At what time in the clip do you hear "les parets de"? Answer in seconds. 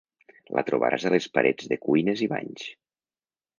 1.17-1.79